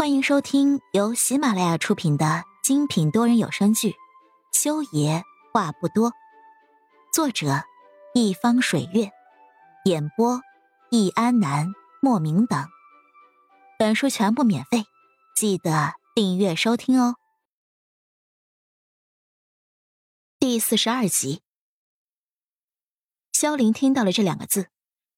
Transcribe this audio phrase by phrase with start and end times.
[0.00, 3.90] 欢迎收听由喜马拉雅出品的精品多人有声剧
[4.50, 5.22] 《修爷
[5.52, 6.10] 话不多》，
[7.12, 7.64] 作者：
[8.14, 9.10] 一方水月，
[9.84, 10.40] 演播：
[10.90, 11.66] 易安南、
[12.00, 12.66] 莫名等。
[13.78, 14.84] 本书全部免费，
[15.36, 17.16] 记得订阅收听哦。
[20.38, 21.42] 第四十二集，
[23.32, 24.68] 萧凌听到了这两个字，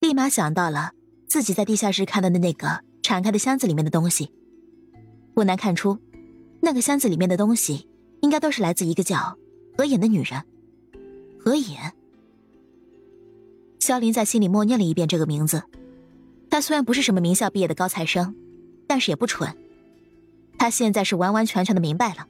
[0.00, 0.90] 立马想到了
[1.28, 4.34] 自己在地下室看到的那个敞开的箱子里面的东西。
[5.34, 5.98] 不难看出，
[6.60, 7.88] 那个箱子里面的东西
[8.20, 9.36] 应该都是来自一个叫
[9.76, 10.42] 何眼的女人。
[11.38, 11.92] 何眼。
[13.78, 15.62] 萧林在心里默念了一遍这个名字。
[16.48, 18.34] 他虽然不是什么名校毕业的高材生，
[18.86, 19.56] 但是也不蠢。
[20.58, 22.28] 他现在是完完全全的明白了，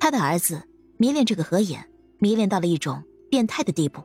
[0.00, 0.62] 他的儿子
[0.96, 1.88] 迷恋这个何眼，
[2.18, 4.02] 迷恋到了一种变态的地步。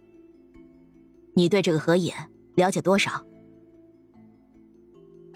[1.33, 2.15] 你对这个何眼
[2.55, 3.25] 了解多少？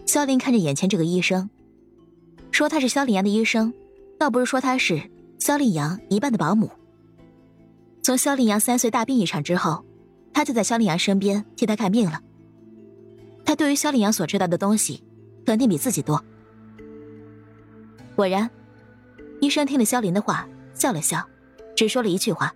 [0.05, 1.49] 萧林看着眼前这个医生。
[2.51, 3.73] 说他是萧凌阳的医生，
[4.17, 5.01] 倒不是说他是
[5.39, 6.71] 萧凌阳一半的保姆。
[8.01, 9.85] 从萧凌阳三岁大病一场之后，
[10.33, 12.21] 他就在萧凌阳身边替他看病了。
[13.45, 15.03] 他对于萧凌阳所知道的东西，
[15.45, 16.23] 肯定比自己多。
[18.15, 18.49] 果然，
[19.39, 21.23] 医生听了肖林的话，笑了笑，
[21.75, 22.53] 只说了一句话：“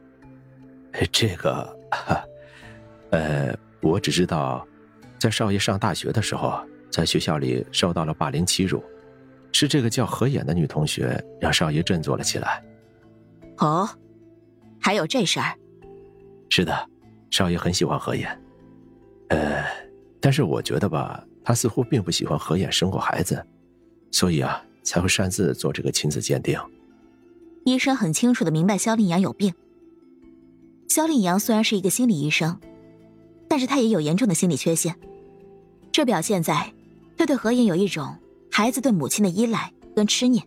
[1.12, 1.78] 这个，
[3.12, 4.66] 呃，我只知道，
[5.20, 8.84] 在少爷上大学的时候，在学校里受到了霸凌欺辱。”
[9.52, 12.64] 是这个叫何眼的女同学让少爷振作了起来。
[13.58, 13.88] 哦，
[14.80, 15.56] 还有这事儿。
[16.50, 16.90] 是的，
[17.30, 18.42] 少爷很喜欢何眼。
[19.30, 19.64] 呃，
[20.20, 23.46] 但是我觉得吧，他似乎并不喜欢何眼生过孩子，
[24.12, 26.60] 所以啊，才会擅自做这个亲子鉴定。
[27.66, 29.54] 医生很清楚的明白肖令阳有病。
[30.90, 32.60] 肖令阳虽然是一个心理医生，
[33.48, 34.96] 但是他也有严重的心理缺陷，
[35.92, 36.74] 这表现在
[37.16, 38.18] 他对何眼有一种。
[38.52, 40.46] 孩子对母亲的依赖跟痴念。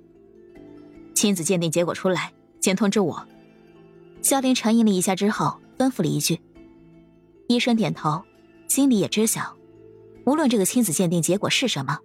[1.14, 3.27] 亲子鉴定结果出来，先通知我。
[4.23, 6.40] 萧林沉吟了一下之后，吩咐了一句。
[7.48, 8.23] 医生点头，
[8.68, 9.56] 心里也知晓，
[10.27, 11.98] 无论这个亲子鉴定结果是什么，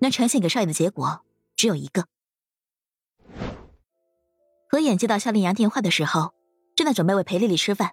[0.00, 1.20] 能呈现给少爷的结果
[1.56, 2.06] 只有一个。
[4.70, 6.32] 何眼接到萧凌阳电话的时候，
[6.74, 7.92] 正在准备为裴丽丽吃饭。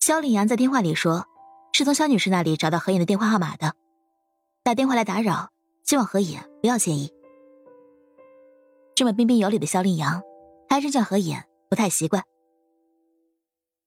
[0.00, 1.26] 萧凌阳在电话里说，
[1.72, 3.74] 是从萧女士那里找到何眼的电话号码的。
[4.68, 5.48] 打电话来打扰，
[5.82, 7.10] 希望何野不要介意。
[8.94, 10.20] 这么彬彬有礼的肖令阳，
[10.68, 12.22] 还真叫何野不太习惯。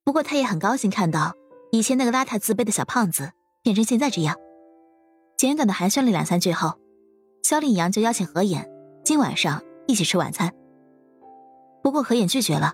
[0.03, 1.35] 不过他也很高兴看到
[1.71, 3.31] 以前那个邋遢自卑的小胖子
[3.61, 4.35] 变成现在这样。
[5.37, 6.79] 简短的寒暄了两三句后，
[7.43, 8.67] 肖令阳就邀请何野
[9.05, 10.51] 今晚上一起吃晚餐。
[11.83, 12.73] 不过何眼拒绝了，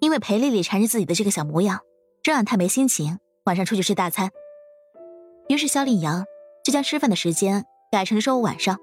[0.00, 1.80] 因为裴丽丽缠着自己的这个小模样，
[2.22, 4.28] 这让他没心情晚上出去吃大餐。
[5.48, 6.26] 于是肖令阳。
[6.66, 8.76] 就将吃饭的时间改成了周五晚上。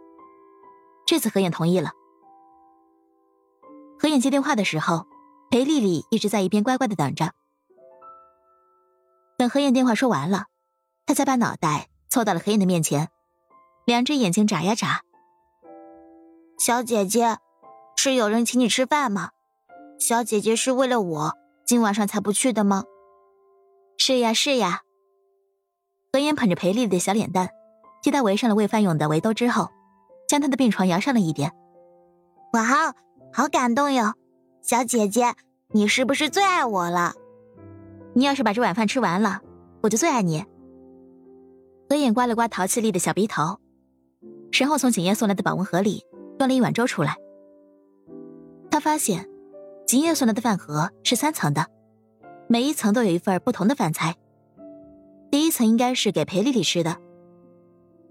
[1.05, 1.91] 这次何燕同意了。
[3.99, 5.05] 何燕接电话的时候，
[5.51, 7.33] 裴丽丽一直在一边乖乖的等着。
[9.38, 10.45] 等何燕电话说完了，
[11.05, 13.09] 她才把脑袋凑到了何燕的面前，
[13.85, 15.01] 两只眼睛眨呀眨。
[16.57, 17.38] 小姐姐，
[17.97, 19.31] 是有人请你吃饭吗？
[20.00, 21.33] 小姐姐是为了我
[21.65, 22.85] 今晚上才不去的吗？
[23.97, 24.83] 是呀是呀。
[26.13, 27.50] 何眼捧着裴丽丽的小脸蛋。
[28.03, 29.71] 替他围上了喂饭用的围兜之后，
[30.27, 31.51] 将他的病床摇上了一点。
[32.51, 32.93] 哇，
[33.31, 34.13] 好感动哟！
[34.61, 35.33] 小姐姐，
[35.71, 37.13] 你是不是最爱我了？
[38.13, 39.41] 你要是把这碗饭吃完了，
[39.81, 40.45] 我就最爱你。
[41.89, 43.57] 何眼刮了刮淘气力的小鼻头，
[44.51, 46.03] 然后从景叶送来的保温盒里
[46.37, 47.15] 端了一碗粥出来。
[48.69, 49.29] 他发现，
[49.87, 51.67] 景叶送来的饭盒是三层的，
[52.47, 54.15] 每一层都有一份不同的饭菜。
[55.31, 56.97] 第一层应该是给裴丽丽吃的。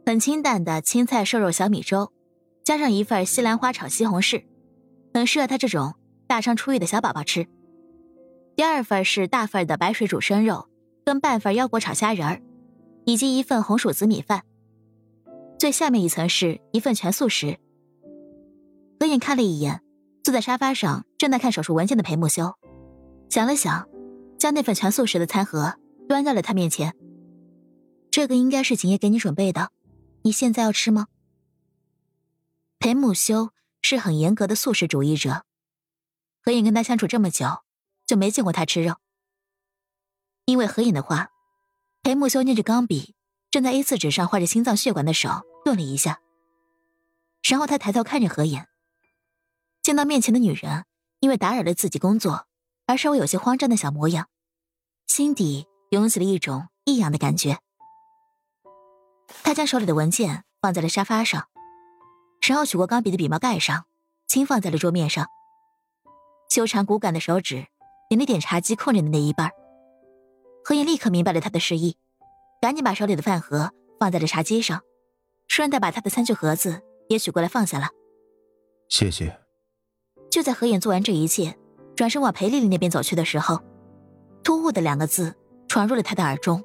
[0.05, 2.13] 很清淡的青菜瘦肉小米粥，
[2.65, 4.45] 加上一份西兰花炒西红柿，
[5.15, 5.95] 很适合他这种
[6.27, 7.47] 大伤初愈的小宝宝吃。
[8.57, 10.69] 第二份是大份的白水煮生肉，
[11.05, 12.43] 跟半份腰果炒虾仁儿，
[13.05, 14.43] 以及一份红薯紫米饭。
[15.57, 17.59] 最下面一层是一份全素食。
[18.99, 19.83] 何眼看了一眼
[20.25, 22.55] 坐在沙发上正在看手术文件的裴木修，
[23.29, 23.89] 想了想，
[24.37, 25.75] 将那份全素食的餐盒
[26.09, 26.95] 端在了他面前。
[28.11, 29.71] 这个应该是景叶给你准备的。
[30.25, 31.09] 你现在要吃吗？
[32.79, 35.45] 裴木修是很严格的素食主义者，
[36.43, 37.63] 何影跟他相处这么久，
[38.07, 38.97] 就没见过他吃肉。
[40.45, 41.31] 因为何影的话，
[42.03, 43.15] 裴木修捏着钢笔，
[43.51, 46.21] 正在 A4 纸上画着心脏血管的手顿了一下，
[47.49, 48.65] 然后他抬头看着何影，
[49.83, 50.85] 见到面前的女人
[51.21, 52.47] 因为打扰了自己工作
[52.87, 54.29] 而稍微有些慌张的小模样，
[55.07, 57.61] 心底涌起了一种异样的感觉。
[59.43, 61.49] 他将手里的文件放在了沙发上，
[62.47, 63.85] 然后取过钢笔的笔帽盖上，
[64.27, 65.27] 轻放在了桌面上。
[66.49, 67.67] 修长骨感的手指
[68.09, 69.51] 点了点茶几空着的那一半。
[70.65, 71.97] 何影立刻明白了他的示意，
[72.61, 74.83] 赶紧把手里的饭盒放在了茶几上，
[75.49, 77.89] 顺带把他的餐具盒子也取过来放下了。
[78.89, 79.41] 谢谢。
[80.31, 81.59] 就在何影做完这一切，
[81.97, 83.61] 转身往裴丽丽那边走去的时候，
[84.45, 85.35] 突兀的两个字
[85.69, 86.63] 闯入了他的耳中，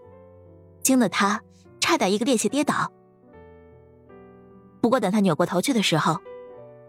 [0.83, 1.41] 惊得他
[1.79, 2.91] 差点一个趔趄跌倒。
[4.81, 6.17] 不过等他扭过头去的时候，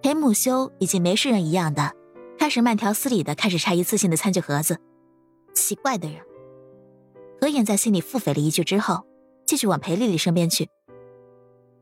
[0.02, 1.94] 裴木修已经没事人一样的。
[2.38, 4.78] 开始慢条斯理的开始拆一次性的餐具盒子，
[5.54, 6.20] 奇怪的人。
[7.40, 9.04] 何眼在心里腹诽了一句之后，
[9.44, 10.68] 继续往裴丽丽身边去。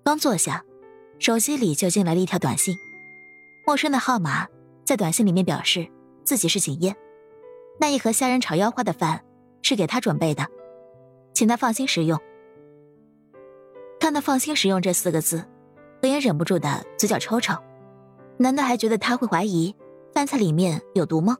[0.02, 0.64] 刚坐下，
[1.18, 2.74] 手机里就进来了一条短信，
[3.66, 4.46] 陌生的号码
[4.84, 5.86] 在短信里面表示
[6.24, 6.96] 自己是景燕，
[7.78, 9.24] 那一盒虾仁炒腰花的饭
[9.60, 10.46] 是给他准备的，
[11.34, 12.18] 请他放心食用。
[14.06, 15.44] 看到“放心食用”这四个字，
[16.00, 17.60] 何眼忍不住的嘴角抽抽，
[18.38, 19.74] 难道还觉得他会怀疑？
[20.14, 21.36] 饭菜里面有毒吗？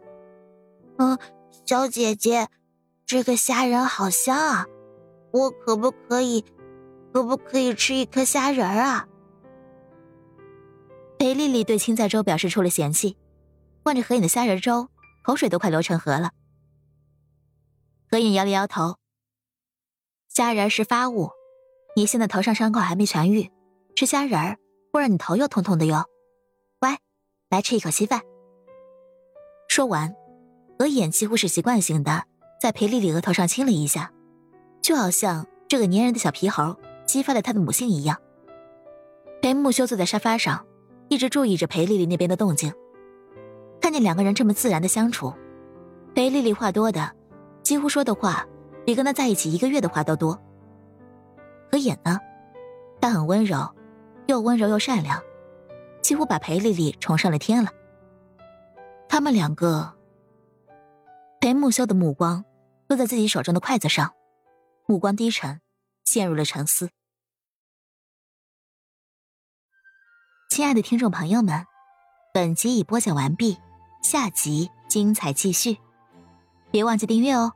[0.98, 1.16] 嗯，
[1.64, 2.48] 小姐姐，
[3.06, 4.66] 这个虾仁好香啊！
[5.30, 6.44] 我可不可以，
[7.12, 9.06] 可不可以吃一颗虾仁啊？
[11.20, 13.16] 裴丽丽对青菜粥表示出了嫌弃，
[13.84, 14.88] 望着何影的虾仁粥，
[15.22, 16.32] 口水都快流成河了。
[18.10, 18.96] 何影摇了摇头
[20.26, 21.30] ：“虾仁是发物，
[21.98, 23.50] 你现在头上伤口还没痊愈，
[23.94, 24.58] 吃虾仁儿
[24.92, 26.04] 会让你头又痛痛的哟。
[26.78, 26.98] 乖，
[27.48, 28.20] 来吃一口稀饭。”
[29.66, 30.14] 说完，
[30.78, 32.24] 额眼几乎是习惯性的
[32.60, 34.12] 在裴丽丽额头上亲了一下，
[34.82, 36.76] 就好像这个粘人的小皮猴
[37.06, 38.20] 激发了他的母性一样。
[39.40, 40.66] 裴木修坐在沙发上，
[41.08, 42.70] 一直注意着裴丽丽那边的动静。
[43.80, 45.32] 看见两个人这么自然的相处，
[46.14, 47.10] 裴丽丽话多的，
[47.62, 48.46] 几乎说的话
[48.84, 50.38] 比跟他在一起一个月的话都多。
[51.70, 52.18] 和眼呢，
[53.00, 53.74] 他很温柔，
[54.26, 55.22] 又温柔又善良，
[56.02, 57.70] 几乎把裴丽丽宠上了天了。
[59.08, 59.94] 他们两个，
[61.40, 62.44] 裴木修的目光
[62.88, 64.12] 落在自己手中的筷子上，
[64.86, 65.60] 目光低沉，
[66.04, 66.90] 陷入了沉思。
[70.48, 71.66] 亲爱的听众朋友们，
[72.32, 73.58] 本集已播讲完毕，
[74.02, 75.78] 下集精彩继续，
[76.70, 77.52] 别忘记订阅哦。